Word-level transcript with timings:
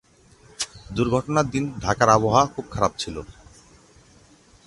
দুর্ঘটনার 0.95 1.47
দিন 1.49 1.63
ঢাকার 1.79 2.09
আবহাওয়া 2.09 2.51
খুব 2.53 2.65
খারাপ 2.71 2.91
ছিল। 2.97 3.15